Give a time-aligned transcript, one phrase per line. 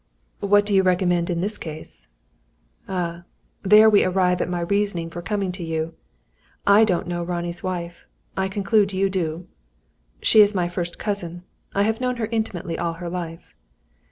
[0.39, 2.07] "What do you recommend in this case?"
[2.89, 3.21] "Ah,
[3.61, 5.93] there we arrive at my reason for coming to you.
[6.65, 8.07] I don't know Ronnie's wife.
[8.35, 9.45] I conclude you do."
[10.19, 11.43] "She is my first cousin.
[11.75, 13.53] I have known her intimately all her life."